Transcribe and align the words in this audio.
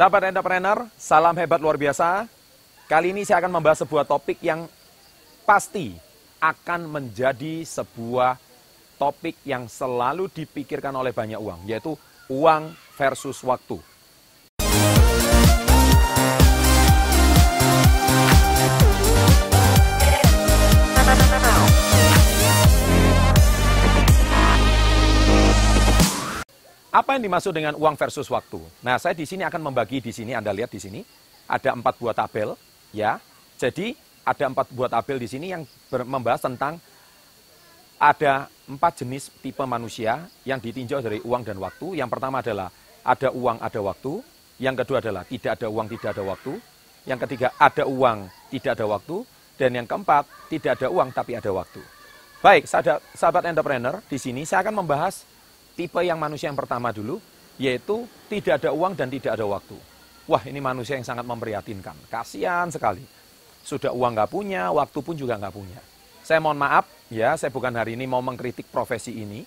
Sahabat 0.00 0.32
entrepreneur, 0.32 0.88
salam 0.96 1.36
hebat 1.36 1.60
luar 1.60 1.76
biasa. 1.76 2.24
Kali 2.88 3.12
ini 3.12 3.20
saya 3.20 3.44
akan 3.44 3.60
membahas 3.60 3.84
sebuah 3.84 4.08
topik 4.08 4.40
yang 4.40 4.64
pasti 5.44 5.92
akan 6.40 6.88
menjadi 6.88 7.68
sebuah 7.68 8.40
topik 8.96 9.36
yang 9.44 9.68
selalu 9.68 10.32
dipikirkan 10.32 10.96
oleh 10.96 11.12
banyak 11.12 11.36
uang, 11.36 11.68
yaitu 11.68 12.00
uang 12.32 12.72
versus 12.96 13.44
waktu. 13.44 13.76
Apa 26.90 27.14
yang 27.14 27.22
dimaksud 27.22 27.54
dengan 27.54 27.78
uang 27.78 27.94
versus 27.94 28.26
waktu? 28.26 28.58
Nah, 28.82 28.98
saya 28.98 29.14
di 29.14 29.22
sini 29.22 29.46
akan 29.46 29.70
membagi 29.70 30.02
di 30.02 30.10
sini, 30.10 30.34
Anda 30.34 30.50
lihat 30.50 30.74
di 30.74 30.82
sini, 30.82 31.06
ada 31.46 31.70
empat 31.70 31.94
buah 32.02 32.14
tabel, 32.18 32.58
ya. 32.90 33.22
Jadi, 33.62 33.94
ada 34.26 34.50
empat 34.50 34.74
buah 34.74 34.90
tabel 34.90 35.22
di 35.22 35.30
sini 35.30 35.54
yang 35.54 35.62
membahas 35.90 36.42
tentang 36.42 36.82
ada 37.94 38.50
empat 38.66 39.06
jenis 39.06 39.30
tipe 39.38 39.62
manusia 39.62 40.26
yang 40.42 40.58
ditinjau 40.58 40.98
dari 40.98 41.22
uang 41.22 41.46
dan 41.46 41.62
waktu. 41.62 41.94
Yang 41.94 42.10
pertama 42.10 42.42
adalah 42.42 42.74
ada 43.06 43.28
uang, 43.30 43.62
ada 43.62 43.80
waktu. 43.86 44.12
Yang 44.58 44.74
kedua 44.82 44.98
adalah 44.98 45.22
tidak 45.22 45.62
ada 45.62 45.66
uang, 45.70 45.86
tidak 45.94 46.10
ada 46.18 46.22
waktu. 46.26 46.52
Yang 47.06 47.18
ketiga, 47.22 47.54
ada 47.54 47.84
uang, 47.86 48.18
tidak 48.50 48.72
ada 48.74 48.86
waktu. 48.90 49.16
Dan 49.54 49.70
yang 49.78 49.86
keempat, 49.86 50.26
tidak 50.50 50.70
ada 50.74 50.90
uang, 50.90 51.14
tapi 51.14 51.38
ada 51.38 51.54
waktu. 51.54 51.80
Baik, 52.42 52.66
sahabat 53.14 53.46
entrepreneur, 53.46 54.02
di 54.10 54.18
sini 54.18 54.42
saya 54.42 54.66
akan 54.66 54.82
membahas 54.82 55.28
tipe 55.80 56.04
yang 56.04 56.20
manusia 56.20 56.52
yang 56.52 56.60
pertama 56.60 56.92
dulu, 56.92 57.16
yaitu 57.56 58.04
tidak 58.28 58.60
ada 58.60 58.76
uang 58.76 58.92
dan 58.92 59.08
tidak 59.08 59.32
ada 59.40 59.48
waktu. 59.48 59.76
Wah, 60.28 60.44
ini 60.44 60.60
manusia 60.60 61.00
yang 61.00 61.08
sangat 61.08 61.24
memprihatinkan. 61.24 61.96
Kasihan 62.12 62.68
sekali. 62.68 63.00
Sudah 63.64 63.96
uang 63.96 64.12
nggak 64.12 64.28
punya, 64.28 64.68
waktu 64.68 64.98
pun 65.00 65.16
juga 65.16 65.40
nggak 65.40 65.54
punya. 65.56 65.80
Saya 66.20 66.44
mohon 66.44 66.60
maaf, 66.60 66.84
ya, 67.08 67.32
saya 67.40 67.48
bukan 67.48 67.72
hari 67.72 67.96
ini 67.96 68.04
mau 68.04 68.20
mengkritik 68.20 68.68
profesi 68.68 69.24
ini, 69.24 69.40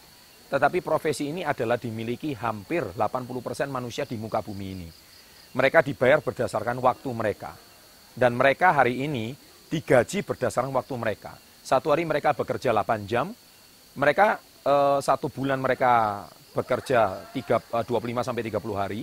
tetapi 0.50 0.82
profesi 0.82 1.30
ini 1.30 1.46
adalah 1.46 1.78
dimiliki 1.78 2.34
hampir 2.34 2.82
80% 2.98 3.70
manusia 3.70 4.10
di 4.10 4.18
muka 4.18 4.42
bumi 4.42 4.68
ini. 4.74 4.90
Mereka 5.54 5.86
dibayar 5.86 6.18
berdasarkan 6.18 6.82
waktu 6.82 7.10
mereka. 7.14 7.54
Dan 8.14 8.34
mereka 8.34 8.74
hari 8.74 9.06
ini 9.06 9.38
digaji 9.70 10.26
berdasarkan 10.26 10.74
waktu 10.74 10.94
mereka. 10.98 11.38
Satu 11.62 11.94
hari 11.94 12.06
mereka 12.06 12.34
bekerja 12.34 12.74
8 12.74 13.10
jam, 13.10 13.34
mereka 13.98 14.42
uh, 14.66 15.00
satu 15.00 15.28
bulan 15.30 15.60
mereka 15.60 16.26
bekerja 16.54 17.32
3, 17.32 17.72
uh, 17.72 17.84
25 17.86 18.28
sampai 18.28 18.44
30 18.48 18.60
hari, 18.76 19.02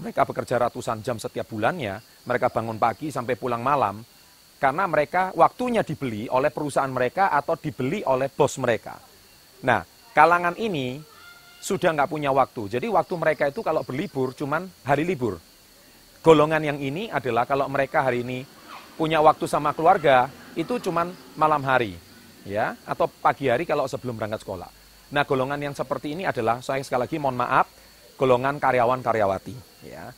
mereka 0.00 0.24
bekerja 0.24 0.56
ratusan 0.68 1.04
jam 1.04 1.20
setiap 1.20 1.46
bulannya, 1.50 2.00
mereka 2.26 2.48
bangun 2.48 2.80
pagi 2.80 3.12
sampai 3.12 3.36
pulang 3.36 3.60
malam, 3.60 4.00
karena 4.62 4.86
mereka 4.86 5.34
waktunya 5.34 5.82
dibeli 5.82 6.30
oleh 6.30 6.54
perusahaan 6.54 6.90
mereka 6.90 7.34
atau 7.34 7.58
dibeli 7.58 8.00
oleh 8.06 8.30
bos 8.30 8.56
mereka. 8.62 8.98
Nah, 9.66 9.82
kalangan 10.14 10.54
ini 10.58 11.02
sudah 11.62 11.94
nggak 11.94 12.10
punya 12.10 12.34
waktu. 12.34 12.78
Jadi 12.78 12.86
waktu 12.90 13.14
mereka 13.14 13.46
itu 13.46 13.62
kalau 13.62 13.86
berlibur 13.86 14.34
cuman 14.34 14.66
hari 14.82 15.06
libur. 15.06 15.38
Golongan 16.22 16.62
yang 16.62 16.78
ini 16.78 17.10
adalah 17.10 17.46
kalau 17.46 17.66
mereka 17.66 18.06
hari 18.06 18.22
ini 18.22 18.46
punya 18.94 19.18
waktu 19.18 19.46
sama 19.50 19.74
keluarga, 19.74 20.30
itu 20.54 20.78
cuman 20.78 21.10
malam 21.34 21.62
hari. 21.62 21.98
ya 22.42 22.74
Atau 22.86 23.06
pagi 23.06 23.46
hari 23.46 23.62
kalau 23.66 23.86
sebelum 23.86 24.18
berangkat 24.18 24.42
sekolah. 24.42 24.81
Nah, 25.12 25.28
golongan 25.28 25.60
yang 25.60 25.76
seperti 25.76 26.16
ini 26.16 26.24
adalah, 26.24 26.64
saya 26.64 26.80
sekali 26.80 27.04
lagi 27.04 27.20
mohon 27.20 27.36
maaf, 27.36 27.68
golongan 28.16 28.56
karyawan-karyawati. 28.56 29.84
Ya. 29.84 30.08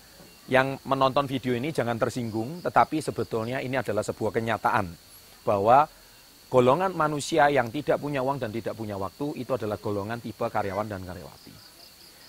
Yang 0.46 0.78
menonton 0.86 1.26
video 1.26 1.58
ini 1.58 1.74
jangan 1.74 1.98
tersinggung, 1.98 2.62
tetapi 2.62 3.02
sebetulnya 3.02 3.58
ini 3.58 3.74
adalah 3.74 4.06
sebuah 4.06 4.30
kenyataan 4.30 4.86
bahwa 5.42 5.90
golongan 6.46 6.94
manusia 6.94 7.50
yang 7.50 7.74
tidak 7.74 7.98
punya 7.98 8.22
uang 8.22 8.38
dan 8.38 8.54
tidak 8.54 8.78
punya 8.78 8.94
waktu 8.94 9.34
itu 9.34 9.50
adalah 9.50 9.83
golongan 9.83 10.22
tipe 10.22 10.46
karyawan 10.46 10.86
dan 10.86 11.02
karyawati. 11.02 11.54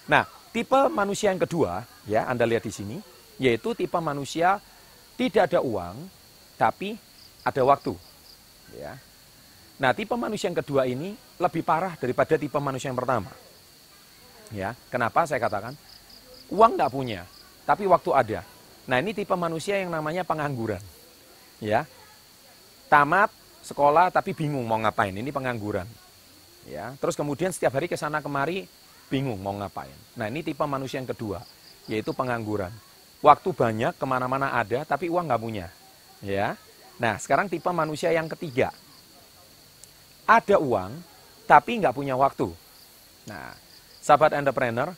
Nah, 0.10 0.26
tipe 0.50 0.80
manusia 0.90 1.30
yang 1.30 1.44
kedua, 1.46 1.86
ya 2.10 2.26
Anda 2.26 2.50
lihat 2.50 2.66
di 2.66 2.74
sini, 2.74 2.98
yaitu 3.38 3.78
tipe 3.78 4.00
manusia 4.02 4.58
tidak 5.20 5.54
ada 5.54 5.60
uang, 5.62 5.96
tapi 6.58 6.98
ada 7.46 7.62
waktu. 7.62 7.94
Ya. 8.74 8.98
Nah, 9.78 9.92
tipe 9.94 10.16
manusia 10.18 10.50
yang 10.50 10.58
kedua 10.58 10.88
ini 10.90 11.14
lebih 11.36 11.64
parah 11.68 12.00
daripada 12.00 12.40
tipe 12.40 12.56
manusia 12.60 12.92
yang 12.92 13.00
pertama. 13.00 13.32
Ya, 14.54 14.78
kenapa 14.88 15.26
saya 15.28 15.42
katakan? 15.42 15.74
Uang 16.54 16.78
nggak 16.78 16.92
punya, 16.94 17.26
tapi 17.66 17.90
waktu 17.90 18.12
ada. 18.14 18.40
Nah, 18.86 19.02
ini 19.02 19.18
tipe 19.18 19.34
manusia 19.34 19.82
yang 19.82 19.90
namanya 19.90 20.22
pengangguran. 20.22 20.82
Ya. 21.58 21.90
Tamat 22.86 23.34
sekolah 23.66 24.14
tapi 24.14 24.38
bingung 24.38 24.62
mau 24.62 24.78
ngapain. 24.78 25.10
Ini 25.10 25.34
pengangguran. 25.34 25.90
Ya, 26.70 26.94
terus 27.02 27.18
kemudian 27.18 27.50
setiap 27.50 27.78
hari 27.78 27.90
ke 27.90 27.98
sana 27.98 28.22
kemari 28.22 28.70
bingung 29.10 29.38
mau 29.42 29.54
ngapain. 29.54 29.94
Nah, 30.18 30.30
ini 30.30 30.46
tipe 30.46 30.62
manusia 30.66 31.02
yang 31.02 31.10
kedua, 31.10 31.42
yaitu 31.90 32.14
pengangguran. 32.14 32.74
Waktu 33.26 33.50
banyak, 33.54 33.94
ke 33.98 34.06
mana-mana 34.06 34.54
ada, 34.54 34.86
tapi 34.86 35.10
uang 35.10 35.26
nggak 35.26 35.42
punya. 35.42 35.68
Ya. 36.22 36.58
Nah, 37.02 37.18
sekarang 37.18 37.50
tipe 37.50 37.68
manusia 37.74 38.14
yang 38.14 38.30
ketiga, 38.30 38.70
ada 40.26 40.58
uang, 40.58 41.02
tapi 41.46 41.82
nggak 41.82 41.94
punya 41.94 42.18
waktu. 42.18 42.50
Nah, 43.30 43.54
sahabat 44.02 44.34
entrepreneur, 44.38 44.94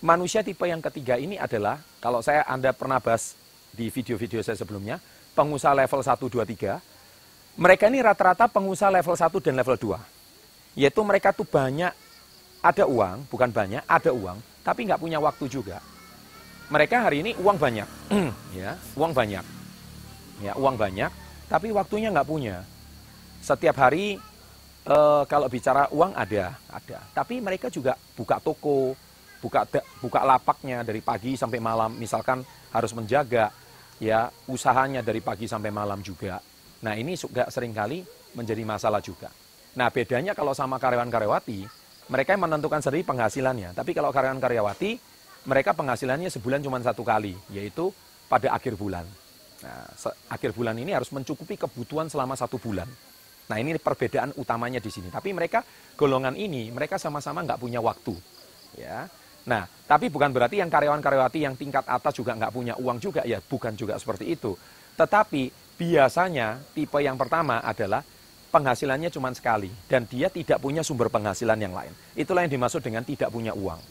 manusia 0.00 0.40
tipe 0.44 0.64
yang 0.64 0.80
ketiga 0.80 1.16
ini 1.20 1.36
adalah, 1.36 1.80
kalau 2.00 2.24
saya 2.24 2.44
Anda 2.48 2.72
pernah 2.72 3.00
bahas 3.00 3.36
di 3.72 3.88
video-video 3.92 4.40
saya 4.40 4.56
sebelumnya, 4.56 5.00
pengusaha 5.36 5.72
level 5.76 6.00
1, 6.00 6.16
2, 6.16 6.44
3, 6.44 7.60
mereka 7.60 7.88
ini 7.88 8.00
rata-rata 8.00 8.48
pengusaha 8.48 8.92
level 8.92 9.16
1 9.16 9.44
dan 9.44 9.54
level 9.56 9.76
2. 9.76 10.80
Yaitu 10.80 11.00
mereka 11.04 11.32
tuh 11.36 11.44
banyak, 11.44 11.92
ada 12.60 12.84
uang, 12.84 13.28
bukan 13.28 13.48
banyak, 13.52 13.82
ada 13.88 14.10
uang, 14.12 14.38
tapi 14.60 14.84
nggak 14.88 15.00
punya 15.00 15.18
waktu 15.20 15.48
juga. 15.48 15.80
Mereka 16.70 17.02
hari 17.02 17.26
ini 17.26 17.30
uang 17.40 17.56
banyak, 17.58 17.88
ya, 18.60 18.76
uang 18.94 19.12
banyak, 19.12 19.44
ya, 20.44 20.52
uang 20.54 20.76
banyak, 20.78 21.10
tapi 21.50 21.74
waktunya 21.74 22.14
nggak 22.14 22.28
punya. 22.28 22.62
Setiap 23.40 23.74
hari 23.80 24.20
e, 24.84 24.96
kalau 25.28 25.46
bicara 25.50 25.88
uang 25.92 26.12
ada, 26.16 26.56
ada. 26.70 26.98
Tapi 27.12 27.40
mereka 27.40 27.68
juga 27.68 27.96
buka 28.16 28.40
toko, 28.40 28.94
buka 29.40 29.64
buka 30.00 30.20
lapaknya 30.24 30.84
dari 30.84 31.00
pagi 31.00 31.36
sampai 31.36 31.58
malam. 31.58 31.96
Misalkan 31.96 32.44
harus 32.70 32.92
menjaga 32.94 33.50
ya 34.00 34.32
usahanya 34.48 35.04
dari 35.04 35.20
pagi 35.20 35.48
sampai 35.48 35.68
malam 35.72 36.00
juga. 36.00 36.40
Nah 36.80 36.96
ini 36.96 37.16
juga 37.16 37.48
sering 37.52 37.76
kali 37.76 38.00
menjadi 38.36 38.62
masalah 38.64 39.04
juga. 39.04 39.28
Nah 39.76 39.92
bedanya 39.92 40.32
kalau 40.32 40.56
sama 40.56 40.80
karyawan-karyawati, 40.80 41.68
mereka 42.10 42.34
yang 42.34 42.42
menentukan 42.48 42.82
sendiri 42.82 43.06
penghasilannya. 43.06 43.76
Tapi 43.76 43.94
kalau 43.94 44.10
karyawan-karyawati, 44.10 44.90
mereka 45.46 45.72
penghasilannya 45.72 46.28
sebulan 46.28 46.60
cuma 46.60 46.82
satu 46.82 47.06
kali, 47.06 47.38
yaitu 47.54 47.94
pada 48.26 48.52
akhir 48.52 48.74
bulan. 48.74 49.06
Nah, 49.60 49.84
akhir 50.32 50.56
bulan 50.56 50.74
ini 50.80 50.96
harus 50.96 51.12
mencukupi 51.12 51.60
kebutuhan 51.60 52.08
selama 52.08 52.32
satu 52.34 52.56
bulan. 52.56 52.88
Nah 53.50 53.58
ini 53.58 53.74
perbedaan 53.82 54.30
utamanya 54.38 54.78
di 54.78 54.86
sini. 54.86 55.10
Tapi 55.10 55.34
mereka 55.34 55.66
golongan 55.98 56.38
ini 56.38 56.70
mereka 56.70 57.02
sama-sama 57.02 57.42
nggak 57.42 57.58
punya 57.58 57.82
waktu. 57.82 58.14
Ya. 58.78 59.10
Nah 59.50 59.66
tapi 59.66 60.06
bukan 60.06 60.30
berarti 60.30 60.62
yang 60.62 60.70
karyawan-karyawati 60.70 61.42
yang 61.42 61.58
tingkat 61.58 61.82
atas 61.90 62.14
juga 62.14 62.38
nggak 62.38 62.54
punya 62.54 62.78
uang 62.78 63.02
juga 63.02 63.26
ya 63.26 63.42
bukan 63.42 63.74
juga 63.74 63.98
seperti 63.98 64.30
itu. 64.30 64.54
Tetapi 64.94 65.74
biasanya 65.74 66.62
tipe 66.70 67.02
yang 67.02 67.18
pertama 67.18 67.58
adalah 67.58 68.06
penghasilannya 68.54 69.10
cuma 69.10 69.34
sekali 69.34 69.70
dan 69.90 70.06
dia 70.06 70.30
tidak 70.30 70.62
punya 70.62 70.86
sumber 70.86 71.10
penghasilan 71.10 71.58
yang 71.58 71.74
lain. 71.74 71.90
Itulah 72.14 72.46
yang 72.46 72.54
dimaksud 72.54 72.86
dengan 72.86 73.02
tidak 73.02 73.34
punya 73.34 73.50
uang. 73.50 73.82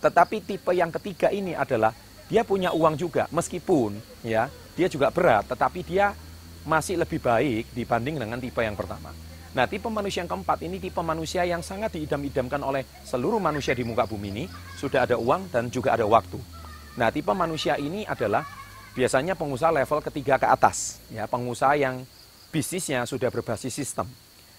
Tetapi 0.00 0.40
tipe 0.40 0.72
yang 0.72 0.88
ketiga 0.88 1.28
ini 1.28 1.52
adalah 1.52 1.92
dia 2.32 2.48
punya 2.48 2.72
uang 2.72 2.96
juga 2.96 3.28
meskipun 3.28 4.00
ya 4.24 4.48
dia 4.72 4.88
juga 4.88 5.12
berat 5.12 5.52
tetapi 5.52 5.84
dia 5.84 6.16
masih 6.62 6.98
lebih 6.98 7.18
baik 7.18 7.70
dibanding 7.74 8.18
dengan 8.18 8.38
tipe 8.38 8.62
yang 8.62 8.78
pertama. 8.78 9.10
Nah, 9.52 9.68
tipe 9.68 9.84
manusia 9.92 10.24
yang 10.24 10.30
keempat 10.32 10.64
ini 10.64 10.80
tipe 10.80 10.96
manusia 11.04 11.44
yang 11.44 11.60
sangat 11.60 11.92
diidam-idamkan 11.92 12.62
oleh 12.64 12.88
seluruh 13.04 13.36
manusia 13.36 13.76
di 13.76 13.84
muka 13.84 14.08
bumi 14.08 14.28
ini. 14.32 14.44
Sudah 14.80 15.04
ada 15.04 15.20
uang 15.20 15.52
dan 15.52 15.68
juga 15.68 15.92
ada 15.92 16.08
waktu. 16.08 16.40
Nah, 16.96 17.12
tipe 17.12 17.28
manusia 17.36 17.76
ini 17.76 18.08
adalah 18.08 18.48
biasanya 18.96 19.36
pengusaha 19.36 19.68
level 19.68 20.00
ketiga 20.08 20.40
ke 20.40 20.48
atas. 20.48 21.04
Ya, 21.12 21.28
pengusaha 21.28 21.76
yang 21.76 22.00
bisnisnya 22.48 23.04
sudah 23.04 23.28
berbasis 23.28 23.76
sistem. 23.76 24.08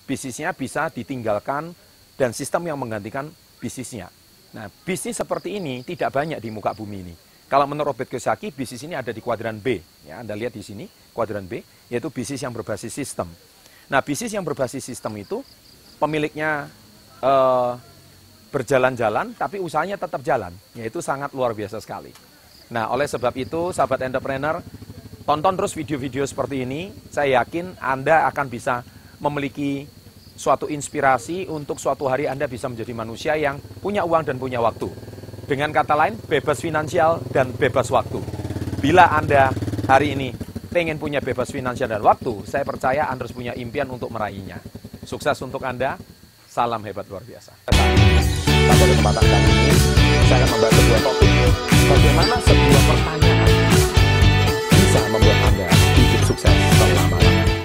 Bisnisnya 0.06 0.54
bisa 0.54 0.94
ditinggalkan 0.94 1.74
dan 2.14 2.30
sistem 2.30 2.70
yang 2.70 2.78
menggantikan 2.78 3.34
bisnisnya. 3.58 4.14
Nah, 4.54 4.70
bisnis 4.86 5.18
seperti 5.18 5.58
ini 5.58 5.82
tidak 5.82 6.14
banyak 6.14 6.38
di 6.38 6.54
muka 6.54 6.78
bumi 6.78 6.98
ini. 7.02 7.16
Kalau 7.52 7.70
menurut 7.70 7.94
Robert 7.94 8.10
Kiyosaki, 8.10 8.50
bisnis 8.50 8.82
ini 8.88 8.98
ada 8.98 9.14
di 9.14 9.22
kuadran 9.22 9.62
B. 9.62 9.78
Ya, 10.08 10.20
Anda 10.24 10.34
lihat 10.34 10.58
di 10.58 10.64
sini, 10.66 10.90
kuadran 11.14 11.46
B, 11.46 11.62
yaitu 11.92 12.10
bisnis 12.10 12.42
yang 12.42 12.56
berbasis 12.56 12.90
sistem. 12.90 13.30
Nah, 13.92 14.02
bisnis 14.02 14.34
yang 14.34 14.42
berbasis 14.42 14.82
sistem 14.82 15.14
itu 15.22 15.46
pemiliknya 16.02 16.66
eh, 17.22 17.72
berjalan-jalan, 18.50 19.38
tapi 19.38 19.62
usahanya 19.62 20.02
tetap 20.02 20.26
jalan. 20.26 20.54
Yaitu 20.74 21.04
sangat 21.04 21.30
luar 21.38 21.54
biasa 21.54 21.78
sekali. 21.78 22.10
Nah, 22.74 22.90
oleh 22.90 23.06
sebab 23.06 23.34
itu, 23.38 23.70
sahabat 23.70 24.02
entrepreneur, 24.08 24.64
tonton 25.28 25.54
terus 25.54 25.78
video-video 25.78 26.26
seperti 26.26 26.66
ini. 26.66 26.90
Saya 27.14 27.44
yakin 27.44 27.78
Anda 27.78 28.26
akan 28.34 28.48
bisa 28.50 28.82
memiliki 29.22 29.86
suatu 30.34 30.66
inspirasi 30.66 31.46
untuk 31.48 31.78
suatu 31.78 32.10
hari 32.10 32.26
Anda 32.26 32.50
bisa 32.50 32.66
menjadi 32.66 32.94
manusia 32.98 33.34
yang 33.38 33.62
punya 33.80 34.02
uang 34.02 34.26
dan 34.26 34.42
punya 34.42 34.58
waktu. 34.58 35.13
Dengan 35.44 35.76
kata 35.76 35.94
lain, 36.00 36.16
bebas 36.24 36.64
finansial 36.64 37.20
dan 37.36 37.52
bebas 37.52 37.92
waktu. 37.92 38.20
Bila 38.80 39.12
Anda 39.12 39.52
hari 39.92 40.16
ini 40.16 40.32
pengen 40.72 40.96
punya 40.96 41.20
bebas 41.20 41.52
finansial 41.52 41.92
dan 41.92 42.00
waktu, 42.00 42.48
saya 42.48 42.64
percaya 42.64 43.12
Anda 43.12 43.28
harus 43.28 43.36
punya 43.36 43.52
impian 43.52 43.92
untuk 43.92 44.08
meraihnya. 44.08 44.64
Sukses 45.04 45.36
untuk 45.44 45.60
Anda, 45.68 46.00
salam 46.48 46.80
hebat 46.88 47.04
luar 47.12 47.28
biasa. 47.28 47.52
Pada 47.68 48.84
kesempatan 48.88 49.24
kali 49.24 49.52
ini, 49.52 49.72
saya 50.32 50.40
akan 50.40 50.50
membahas 50.56 50.74
sebuah 50.80 51.02
topik, 51.04 51.32
bagaimana 51.92 52.36
sebuah 52.40 52.84
pertanyaan 52.88 53.52
bisa 54.72 55.00
membuat 55.12 55.40
Anda 55.52 55.68
hidup 56.00 56.22
sukses 56.24 56.56
selama-lamanya. 56.56 57.33